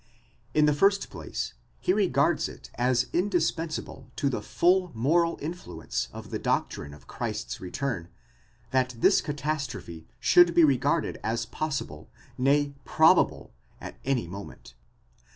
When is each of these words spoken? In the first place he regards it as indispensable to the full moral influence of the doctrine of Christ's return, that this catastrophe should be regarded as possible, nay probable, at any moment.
In 0.55 0.65
the 0.65 0.73
first 0.73 1.11
place 1.11 1.53
he 1.79 1.93
regards 1.93 2.49
it 2.49 2.71
as 2.73 3.05
indispensable 3.13 4.09
to 4.15 4.31
the 4.31 4.41
full 4.41 4.89
moral 4.95 5.37
influence 5.43 6.07
of 6.11 6.31
the 6.31 6.39
doctrine 6.39 6.91
of 6.91 7.05
Christ's 7.05 7.61
return, 7.61 8.07
that 8.71 8.95
this 8.97 9.21
catastrophe 9.21 10.07
should 10.19 10.55
be 10.55 10.63
regarded 10.63 11.19
as 11.23 11.45
possible, 11.45 12.09
nay 12.35 12.73
probable, 12.83 13.53
at 13.79 13.99
any 14.03 14.25
moment. 14.25 14.73